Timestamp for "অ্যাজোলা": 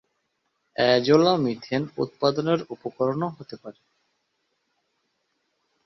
0.75-1.33